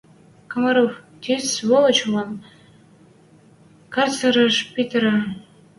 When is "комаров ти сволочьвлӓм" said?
0.51-2.31